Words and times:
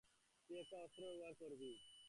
তুই 0.49 0.57
একটা 0.59 0.77
অস্ত্র 0.77 1.01
ব্যবহার 1.03 1.33
করবি। 1.33 1.71